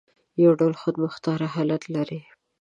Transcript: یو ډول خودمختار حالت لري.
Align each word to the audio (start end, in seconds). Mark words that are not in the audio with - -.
یو 0.43 0.51
ډول 0.59 0.73
خودمختار 0.81 1.39
حالت 1.55 1.83
لري. 1.95 2.21